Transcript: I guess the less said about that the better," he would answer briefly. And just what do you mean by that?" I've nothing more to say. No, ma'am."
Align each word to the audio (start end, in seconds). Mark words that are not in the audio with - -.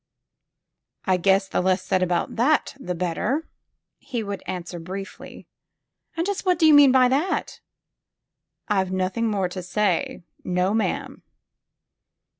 I 1.05 1.17
guess 1.17 1.47
the 1.47 1.61
less 1.61 1.83
said 1.83 2.01
about 2.01 2.35
that 2.35 2.75
the 2.79 2.95
better," 2.95 3.47
he 3.99 4.23
would 4.23 4.41
answer 4.47 4.79
briefly. 4.79 5.45
And 6.17 6.25
just 6.25 6.43
what 6.43 6.57
do 6.57 6.65
you 6.65 6.73
mean 6.73 6.91
by 6.91 7.07
that?" 7.07 7.59
I've 8.67 8.91
nothing 8.91 9.27
more 9.27 9.47
to 9.49 9.61
say. 9.61 10.23
No, 10.43 10.73
ma'am." 10.73 11.21